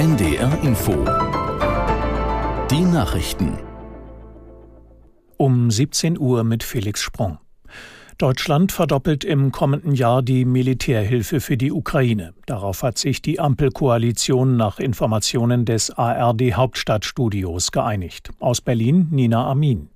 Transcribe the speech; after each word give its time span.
NDR 0.00 0.58
Info. 0.62 0.92
Die 2.70 2.80
Nachrichten. 2.80 3.58
Um 5.36 5.70
17 5.70 6.18
Uhr 6.18 6.42
mit 6.42 6.62
Felix 6.62 7.02
Sprung. 7.02 7.36
Deutschland 8.16 8.72
verdoppelt 8.72 9.24
im 9.24 9.52
kommenden 9.52 9.92
Jahr 9.92 10.22
die 10.22 10.46
Militärhilfe 10.46 11.40
für 11.40 11.58
die 11.58 11.70
Ukraine. 11.70 12.32
Darauf 12.46 12.82
hat 12.82 12.96
sich 12.96 13.20
die 13.20 13.40
Ampelkoalition 13.40 14.56
nach 14.56 14.78
Informationen 14.78 15.66
des 15.66 15.90
ARD 15.90 16.54
Hauptstadtstudios 16.54 17.70
geeinigt. 17.70 18.30
Aus 18.38 18.62
Berlin 18.62 19.08
Nina 19.10 19.50
Amin. 19.50 19.90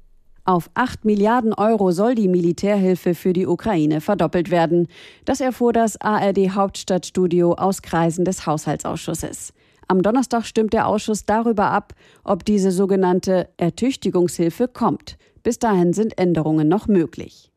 Auf 0.44 0.68
8 0.74 1.06
Milliarden 1.06 1.54
Euro 1.54 1.92
soll 1.92 2.14
die 2.14 2.28
Militärhilfe 2.28 3.14
für 3.14 3.32
die 3.32 3.46
Ukraine 3.46 4.02
verdoppelt 4.02 4.50
werden. 4.50 4.88
Das 5.24 5.40
erfuhr 5.40 5.72
das 5.72 5.98
ARD 5.98 6.50
Hauptstadtstudio 6.50 7.54
aus 7.54 7.80
Kreisen 7.80 8.26
des 8.26 8.44
Haushaltsausschusses. 8.44 9.54
Am 9.88 10.02
Donnerstag 10.02 10.44
stimmt 10.44 10.72
der 10.72 10.86
Ausschuss 10.86 11.24
darüber 11.24 11.70
ab, 11.70 11.94
ob 12.22 12.44
diese 12.44 12.70
sogenannte 12.70 13.48
Ertüchtigungshilfe 13.56 14.68
kommt. 14.68 15.16
Bis 15.42 15.58
dahin 15.58 15.92
sind 15.92 16.18
Änderungen 16.18 16.68
noch 16.68 16.88
möglich. 16.88 17.50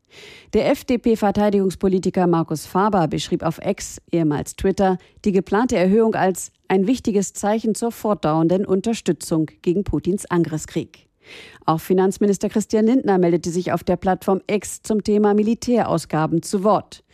Der 0.54 0.70
FDP-Verteidigungspolitiker 0.70 2.26
Markus 2.26 2.66
Faber 2.66 3.08
beschrieb 3.08 3.42
auf 3.42 3.58
Ex, 3.58 4.00
ehemals 4.10 4.56
Twitter, 4.56 4.98
die 5.24 5.32
geplante 5.32 5.76
Erhöhung 5.76 6.14
als 6.14 6.52
ein 6.68 6.86
wichtiges 6.86 7.34
Zeichen 7.34 7.74
zur 7.74 7.92
fortdauernden 7.92 8.64
Unterstützung 8.64 9.50
gegen 9.62 9.84
Putins 9.84 10.26
Angriffskrieg. 10.26 11.08
Auch 11.66 11.80
Finanzminister 11.80 12.48
Christian 12.48 12.86
Lindner 12.86 13.18
meldete 13.18 13.50
sich 13.50 13.72
auf 13.72 13.84
der 13.84 13.96
Plattform 13.96 14.40
X 14.46 14.82
zum 14.82 15.04
Thema 15.04 15.34
Militärausgaben 15.34 16.42
zu 16.42 16.64
Wort. 16.64 17.04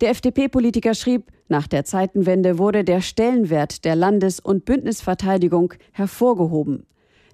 Der 0.00 0.10
FDP-Politiker 0.10 0.94
schrieb, 0.94 1.32
nach 1.48 1.66
der 1.66 1.84
Zeitenwende 1.84 2.58
wurde 2.58 2.84
der 2.84 3.00
Stellenwert 3.00 3.84
der 3.84 3.96
Landes- 3.96 4.40
und 4.40 4.64
Bündnisverteidigung 4.64 5.74
hervorgehoben. 5.92 6.86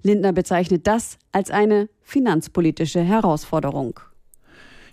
Lindner 0.03 0.33
bezeichnet 0.33 0.85
das 0.85 1.17
als 1.31 1.49
eine 1.49 1.89
finanzpolitische 2.01 3.01
Herausforderung. 3.01 3.99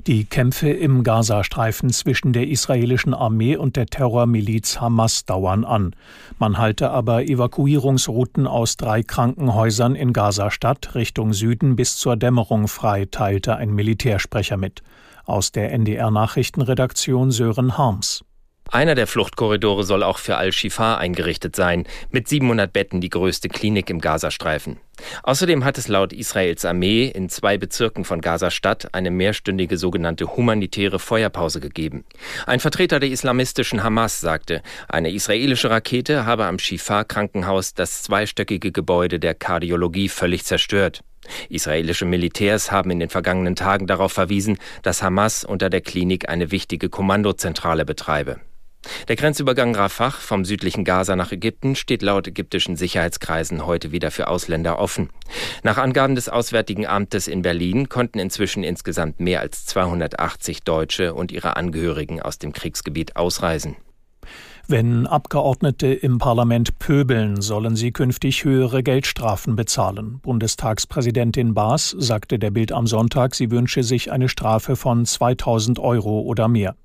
Die 0.07 0.25
Kämpfe 0.25 0.71
im 0.71 1.03
Gazastreifen 1.03 1.91
zwischen 1.91 2.33
der 2.33 2.49
israelischen 2.49 3.13
Armee 3.13 3.57
und 3.57 3.77
der 3.77 3.85
Terrormiliz 3.85 4.81
Hamas 4.81 5.27
dauern 5.27 5.65
an. 5.65 5.95
Man 6.39 6.57
halte 6.57 6.91
aber 6.91 7.25
Evakuierungsrouten 7.25 8.47
aus 8.47 8.79
drei 8.79 9.03
Krankenhäusern 9.03 9.95
in 9.95 10.15
Gazastadt 10.15 10.95
Richtung 10.95 11.35
Süden 11.35 11.77
bis 11.77 11.97
zur 11.97 12.17
Dämmerung 12.17 12.67
frei, 12.67 13.09
teilte 13.11 13.57
ein 13.57 13.75
Militärsprecher 13.75 14.57
mit. 14.57 14.83
Aus 15.27 15.53
der 15.53 15.71
NDR 15.73 16.11
Nachrichtenredaktion 16.11 17.31
Sören 17.31 17.77
Harms. 17.77 18.25
Einer 18.73 18.95
der 18.95 19.09
Fluchtkorridore 19.09 19.83
soll 19.83 20.05
auch 20.05 20.19
für 20.19 20.37
Al-Shifa 20.37 20.97
eingerichtet 20.97 21.57
sein, 21.57 21.87
mit 22.11 22.29
700 22.29 22.73
Betten 22.73 23.01
die 23.01 23.09
größte 23.11 23.49
Klinik 23.49 23.91
im 23.91 24.01
Gazastreifen. 24.01 24.79
Außerdem 25.25 25.65
hat 25.65 25.77
es 25.77 25.89
laut 25.89 26.13
Israels 26.13 26.65
Armee 26.65 27.07
in 27.07 27.29
zwei 27.29 27.59
Bezirken 27.59 28.05
von 28.05 28.21
Gaza-Stadt 28.21 28.95
eine 28.95 29.11
mehrstündige 29.11 29.77
sogenannte 29.77 30.37
humanitäre 30.37 31.01
Feuerpause 31.01 31.59
gegeben. 31.59 32.05
Ein 32.47 32.61
Vertreter 32.61 33.01
der 33.01 33.11
islamistischen 33.11 33.83
Hamas 33.83 34.21
sagte, 34.21 34.63
eine 34.89 35.11
israelische 35.11 35.69
Rakete 35.69 36.25
habe 36.25 36.45
am 36.45 36.61
Shifa-Krankenhaus 36.61 37.75
das 37.75 38.05
zweistöckige 38.05 38.71
Gebäude 38.71 39.19
der 39.19 39.35
Kardiologie 39.35 40.09
völlig 40.09 40.45
zerstört. 40.45 41.03
Israelische 41.49 42.05
Militärs 42.05 42.71
haben 42.71 42.91
in 42.91 43.01
den 43.01 43.11
vergangenen 43.11 43.57
Tagen 43.57 43.89
darauf 43.89 44.13
verwiesen, 44.13 44.59
dass 44.83 45.03
Hamas 45.03 45.45
unter 45.45 45.71
der 45.71 45.81
Klinik 45.81 46.29
eine 46.29 46.53
wichtige 46.53 46.89
Kommandozentrale 46.89 47.85
betreibe. 47.85 48.41
Der 49.09 49.17
Grenzübergang 49.17 49.75
Rafah 49.75 50.11
vom 50.11 50.45
südlichen 50.45 50.85
Gaza 50.85 51.17
nach 51.17 51.33
Ägypten 51.33 51.77
steht 51.77 52.03
laut 52.03 52.27
ägyptischen 52.27 52.77
Sicherheitskreisen 52.77 53.67
heute 53.67 53.93
wieder 53.93 54.11
für 54.11 54.29
Ausländer 54.29 54.79
offen. 54.79 55.11
Nach 55.63 55.79
Angaben 55.79 56.15
des 56.15 56.29
Auswärtigen 56.29 56.87
Amtes 56.87 57.29
in 57.29 57.43
Berlin 57.43 57.89
konnten 57.89 58.19
inzwischen 58.19 58.63
insgesamt 58.63 59.21
mehr 59.21 59.41
als 59.41 59.67
280 59.67 60.63
Deutsche 60.63 61.15
und 61.15 61.33
ihre 61.33 61.57
Angehörigen 61.57 62.23
aus 62.23 62.39
dem 62.39 62.53
Kriegsgebiet 62.53 63.17
ausreisen. 63.17 63.77
Wenn 64.69 65.09
Abgeordnete 65.09 65.89
im 65.89 66.19
Parlament 66.19 66.79
pöbeln, 66.79 67.41
sollen 67.41 67.75
sie 67.75 67.91
künftig 67.91 68.45
höhere 68.45 68.85
Geldstrafen 68.85 69.57
bezahlen. 69.57 70.21
Bundestagspräsidentin 70.21 71.55
Baas 71.55 71.97
sagte 71.99 72.39
der 72.39 72.53
Bild 72.53 72.71
am 72.71 72.87
Sonntag, 72.87 73.35
sie 73.35 73.51
wünsche 73.51 73.83
sich 73.83 74.13
eine 74.13 74.29
Strafe 74.29 74.77
von 74.77 75.05
2000 75.05 75.81
Euro 75.81 76.21
oder 76.21 76.47
mehr. 76.47 76.77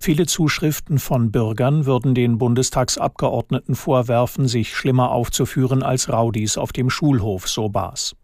Viele 0.00 0.26
Zuschriften 0.26 0.98
von 0.98 1.30
Bürgern 1.30 1.86
würden 1.86 2.14
den 2.14 2.38
Bundestagsabgeordneten 2.38 3.74
vorwerfen, 3.74 4.48
sich 4.48 4.74
schlimmer 4.74 5.10
aufzuführen 5.10 5.82
als 5.82 6.08
Raudis 6.08 6.58
auf 6.58 6.72
dem 6.72 6.90
Schulhof, 6.90 7.48
so 7.48 7.68
Baas. 7.68 8.14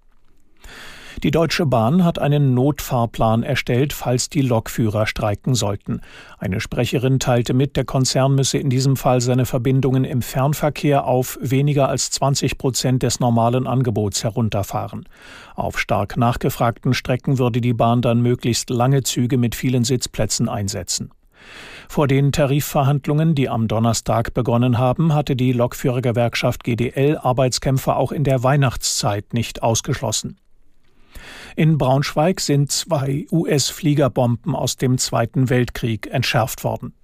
Die 1.22 1.30
Deutsche 1.30 1.64
Bahn 1.64 2.04
hat 2.04 2.18
einen 2.18 2.54
Notfahrplan 2.54 3.44
erstellt, 3.44 3.92
falls 3.92 4.28
die 4.28 4.42
Lokführer 4.42 5.06
streiken 5.06 5.54
sollten. 5.54 6.00
Eine 6.38 6.60
Sprecherin 6.60 7.20
teilte 7.20 7.54
mit, 7.54 7.76
der 7.76 7.84
Konzern 7.84 8.34
müsse 8.34 8.58
in 8.58 8.68
diesem 8.68 8.96
Fall 8.96 9.20
seine 9.20 9.46
Verbindungen 9.46 10.04
im 10.04 10.22
Fernverkehr 10.22 11.06
auf 11.06 11.38
weniger 11.40 11.88
als 11.88 12.10
20 12.10 12.58
Prozent 12.58 13.02
des 13.02 13.20
normalen 13.20 13.66
Angebots 13.66 14.24
herunterfahren. 14.24 15.08
Auf 15.54 15.78
stark 15.78 16.16
nachgefragten 16.16 16.94
Strecken 16.94 17.38
würde 17.38 17.60
die 17.60 17.74
Bahn 17.74 18.02
dann 18.02 18.20
möglichst 18.20 18.70
lange 18.70 19.02
Züge 19.02 19.38
mit 19.38 19.54
vielen 19.54 19.84
Sitzplätzen 19.84 20.48
einsetzen. 20.48 21.10
Vor 21.88 22.08
den 22.08 22.32
Tarifverhandlungen, 22.32 23.34
die 23.34 23.48
am 23.48 23.68
Donnerstag 23.68 24.34
begonnen 24.34 24.78
haben, 24.78 25.14
hatte 25.14 25.36
die 25.36 25.52
Lokführergewerkschaft 25.52 26.64
GDL 26.64 27.18
Arbeitskämpfer 27.18 27.96
auch 27.96 28.12
in 28.12 28.24
der 28.24 28.42
Weihnachtszeit 28.42 29.32
nicht 29.32 29.62
ausgeschlossen. 29.62 30.38
In 31.56 31.78
Braunschweig 31.78 32.40
sind 32.40 32.72
zwei 32.72 33.26
US-Fliegerbomben 33.30 34.56
aus 34.56 34.76
dem 34.76 34.98
Zweiten 34.98 35.50
Weltkrieg 35.50 36.08
entschärft 36.08 36.64
worden. 36.64 36.94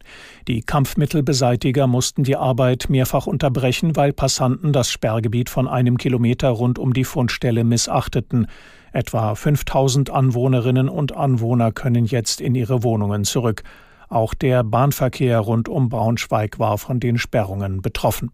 Die 0.49 0.63
Kampfmittelbeseitiger 0.63 1.87
mussten 1.87 2.25
die 2.25 2.37
Arbeit 2.37 2.87
mehrfach 2.89 3.27
unterbrechen, 3.27 3.95
weil 3.95 4.13
Passanten 4.13 4.73
das 4.73 4.91
Sperrgebiet 4.91 5.51
von 5.51 5.69
einem 5.69 5.99
Kilometer 5.99 6.49
rund 6.49 6.81
um 6.81 6.93
die 6.93 7.05
Fundstelle 7.05 7.63
missachteten. 7.63 8.49
Etwa 8.93 9.37
5000 9.37 10.11
Anwohnerinnen 10.11 10.89
und 10.89 11.17
Anwohner 11.17 11.71
können 11.71 12.07
jetzt 12.07 12.41
in 12.41 12.57
ihre 12.57 12.83
Wohnungen 12.83 13.25
zurück. 13.25 13.63
Auch 14.11 14.35
der 14.35 14.65
Bahnverkehr 14.65 15.39
rund 15.39 15.69
um 15.69 15.89
Braunschweig 15.89 16.59
war 16.59 16.79
von 16.79 16.99
den 16.99 17.17
Sperrungen 17.17 17.81
betroffen. 17.81 18.33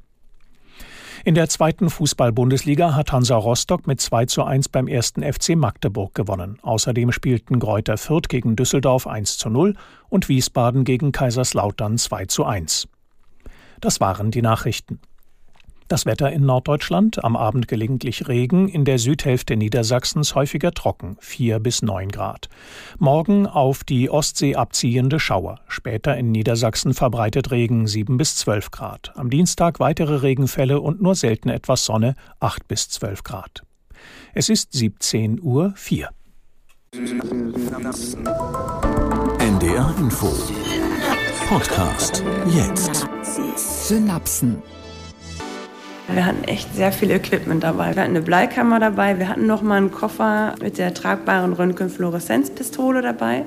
In 1.25 1.35
der 1.35 1.49
zweiten 1.49 1.91
Fußball-Bundesliga 1.91 2.95
hat 2.95 3.13
Hansa 3.13 3.37
Rostock 3.37 3.87
mit 3.87 4.01
2 4.01 4.27
zu 4.27 4.45
1 4.45 4.71
beim 4.71 4.89
ersten 4.89 5.23
FC 5.23 5.57
Magdeburg 5.57 6.15
gewonnen. 6.15 6.59
Außerdem 6.63 7.13
spielten 7.13 7.59
Greuther 7.59 7.99
Fürth 7.99 8.29
gegen 8.29 8.57
Düsseldorf 8.57 9.07
1 9.07 9.37
zu 9.37 9.51
0 9.51 9.75
und 10.09 10.29
Wiesbaden 10.29 10.85
gegen 10.85 11.13
Kaiserslautern 11.13 11.99
2 11.99 12.27
zu 12.27 12.45
1. 12.45 12.89
Das 13.81 14.01
waren 14.01 14.31
die 14.31 14.43
Nachrichten. 14.43 15.01
Das 15.89 16.05
Wetter 16.05 16.33
in 16.33 16.45
Norddeutschland, 16.45 17.23
am 17.23 17.37
Abend 17.37 17.69
gelegentlich 17.69 18.27
Regen, 18.27 18.69
in 18.69 18.85
der 18.85 18.99
Südhälfte 18.99 19.57
Niedersachsens 19.57 20.35
häufiger 20.35 20.73
trocken, 20.73 21.17
4 21.21 21.61
bis 21.61 21.81
9 21.83 22.09
Grad. 22.09 22.49
Morgen 22.99 23.47
auf 23.47 23.85
die 23.85 24.11
Ostsee 24.11 24.57
abziehende 24.57 25.21
Schauer, 25.21 25.61
später 25.69 26.17
in 26.17 26.33
Niedersachsen 26.33 26.93
verbreitet 26.93 27.53
Regen, 27.53 27.87
7 27.87 28.17
bis 28.17 28.35
12 28.37 28.73
Grad. 28.73 29.13
Am 29.15 29.31
Dienstag 29.31 29.79
weitere 29.79 30.17
Regenfälle 30.17 30.81
und 30.81 31.01
nur 31.01 31.15
selten 31.15 31.51
etwas 31.51 31.85
Sonne, 31.85 32.17
8 32.41 32.67
bis 32.67 32.89
12 32.89 33.23
Grad. 33.23 33.63
Es 34.35 34.49
ist 34.49 34.73
17 34.73 35.41
Uhr 35.41 35.73
4. 35.77 36.09
NDR 39.39 39.95
Info. 39.99 40.33
Podcast 41.49 42.25
jetzt. 42.49 43.07
Synapsen. 43.57 44.63
Wir 46.09 46.25
hatten 46.25 46.45
echt 46.45 46.73
sehr 46.75 46.93
viel 46.93 47.11
Equipment 47.11 47.65
dabei. 47.65 47.95
Wir 47.97 48.03
hatten 48.03 48.17
eine 48.17 48.23
Bleikammer 48.23 48.79
dabei, 48.79 49.19
wir 49.19 49.29
hatten 49.29 49.47
noch 49.47 49.63
mal 49.63 49.77
einen 49.77 49.91
Koffer 49.91 50.55
mit 50.63 50.79
der 50.79 50.95
tragbaren 50.95 51.53
Röntgenfluoreszenzpistole 51.53 53.03
dabei. 53.03 53.45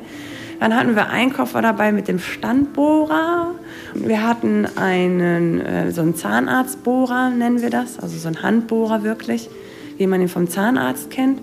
Dann 0.60 0.76
hatten 0.76 0.96
wir 0.96 1.10
einen 1.10 1.32
Koffer 1.32 1.62
dabei 1.62 1.94
mit 1.94 2.10
dem 2.10 2.20
Standbohrer. 2.20 3.52
Wir 3.94 4.28
hatten 4.28 4.68
einen, 4.76 5.62
äh, 5.62 5.92
so 5.92 6.02
einen 6.02 6.16
Zahnarztbohrer, 6.16 7.30
nennen 7.30 7.62
wir 7.62 7.70
das, 7.70 7.98
also 7.98 8.18
so 8.18 8.28
einen 8.28 8.44
Handbohrer 8.44 9.04
wirklich, 9.04 9.50
wie 9.98 10.06
man 10.06 10.20
ihn 10.20 10.28
vom 10.28 10.50
Zahnarzt 10.50 11.12
kennt. 11.12 11.42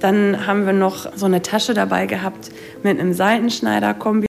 Dann 0.00 0.46
haben 0.46 0.66
wir 0.66 0.74
noch 0.74 1.16
so 1.16 1.24
eine 1.24 1.40
Tasche 1.40 1.72
dabei 1.72 2.04
gehabt 2.04 2.50
mit 2.82 3.00
einem 3.00 3.14
Seitenschneider-Kombi 3.14 4.27